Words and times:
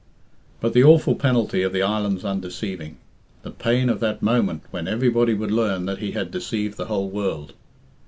But 0.61 0.73
the 0.73 0.83
awful 0.83 1.13
penalty 1.13 1.61
of 1.61 1.73
the 1.73 1.83
island's 1.83 2.25
undeceiving! 2.25 2.97
The 3.43 3.51
pain 3.51 3.87
of 3.87 3.99
that 3.99 4.23
moment 4.23 4.63
when 4.71 4.87
everybody 4.87 5.35
would 5.35 5.51
learn 5.51 5.85
that 5.85 5.99
he 5.99 6.13
had 6.13 6.31
deceived 6.31 6.75
the 6.75 6.85
whole 6.87 7.11
world! 7.11 7.53